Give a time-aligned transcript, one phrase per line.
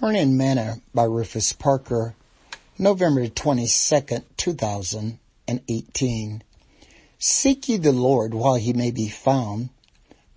[0.00, 2.14] Morning Manna by Rufus Parker,
[2.78, 6.42] November 22nd, 2018.
[7.18, 9.70] Seek ye the Lord while he may be found.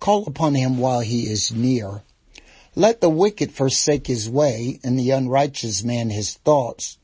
[0.00, 2.02] Call upon him while he is near.
[2.74, 6.98] Let the wicked forsake his way and the unrighteous man his thoughts,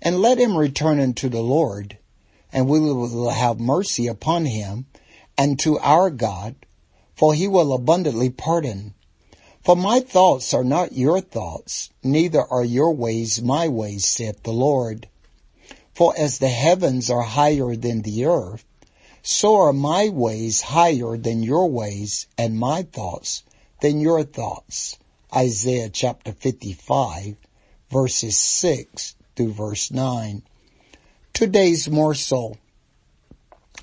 [0.00, 1.98] and let him return unto the Lord,
[2.52, 4.86] and we will have mercy upon him
[5.36, 6.54] and to our God,
[7.16, 8.94] for he will abundantly pardon.
[9.64, 14.52] For my thoughts are not your thoughts, neither are your ways my ways, saith the
[14.52, 15.08] Lord.
[15.94, 18.66] For as the heavens are higher than the earth,
[19.22, 23.42] so are my ways higher than your ways, and my thoughts
[23.80, 24.98] than your thoughts.
[25.34, 27.36] Isaiah chapter 55,
[27.90, 30.42] verses 6 through verse 9.
[31.32, 32.58] Today's morsel.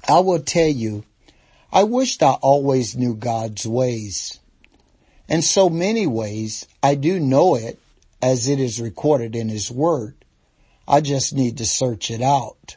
[0.08, 1.06] I will tell you,
[1.74, 4.41] I wished I always knew God's ways.
[5.32, 7.80] In so many ways, I do know it
[8.22, 10.26] as it is recorded in His Word.
[10.86, 12.76] I just need to search it out.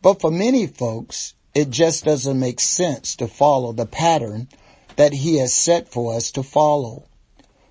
[0.00, 4.48] But for many folks, it just doesn't make sense to follow the pattern
[4.96, 7.04] that He has set for us to follow.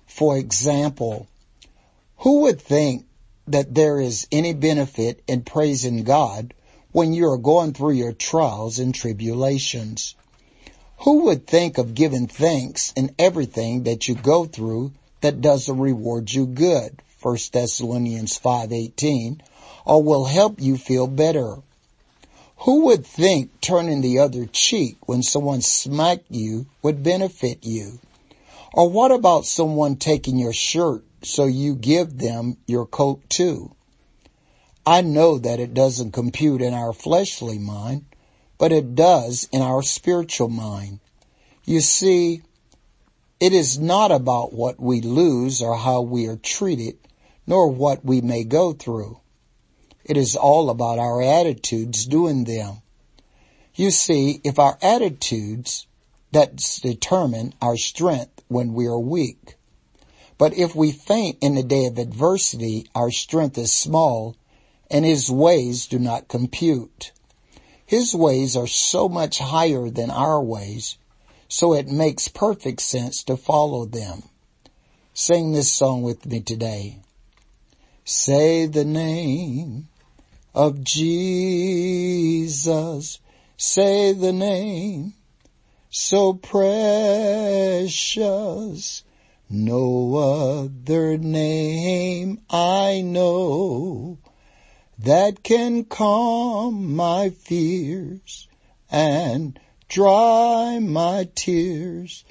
[0.06, 1.26] For example,
[2.18, 3.06] who would think
[3.48, 6.54] that there is any benefit in praising God
[6.92, 10.14] when you are going through your trials and tribulations?
[11.04, 16.30] Who would think of giving thanks in everything that you go through that doesn't reward
[16.30, 17.00] you good?
[17.22, 19.40] 1 Thessalonians 5:18
[19.86, 21.62] or will help you feel better.
[22.64, 27.98] Who would think turning the other cheek when someone smacked you would benefit you?
[28.74, 33.70] Or what about someone taking your shirt so you give them your coat too?
[34.84, 38.04] I know that it doesn't compute in our fleshly mind,
[38.60, 41.00] but it does in our spiritual mind.
[41.64, 42.42] You see,
[43.40, 46.98] it is not about what we lose or how we are treated,
[47.46, 49.18] nor what we may go through.
[50.04, 52.82] It is all about our attitudes doing them.
[53.76, 55.86] You see, if our attitudes,
[56.32, 59.56] that determine our strength when we are weak.
[60.36, 64.36] But if we faint in the day of adversity, our strength is small
[64.90, 67.12] and his ways do not compute.
[67.90, 70.96] His ways are so much higher than our ways,
[71.48, 74.22] so it makes perfect sense to follow them.
[75.12, 77.00] Sing this song with me today.
[78.04, 79.88] Say the name
[80.54, 81.98] of Jesus.
[83.56, 85.14] Say the name
[85.90, 86.62] so precious.
[89.48, 94.18] No other name I know
[95.04, 98.48] that can calm my fears
[98.90, 102.22] and dry my tears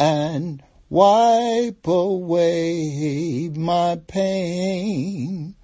[0.00, 5.54] and wipe away my pain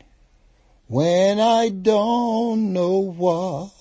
[0.87, 3.72] when I don't know what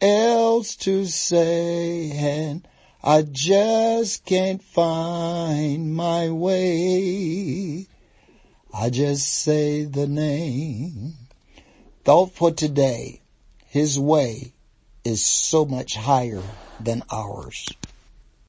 [0.00, 2.68] else to say and
[3.02, 7.88] I just can't find my way.
[8.80, 11.14] I just say the name.
[12.04, 13.20] Thought for today,
[13.66, 14.52] His way
[15.02, 16.44] is so much higher
[16.78, 17.77] than ours.